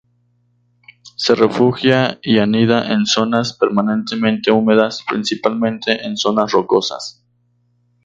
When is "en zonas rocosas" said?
6.07-7.23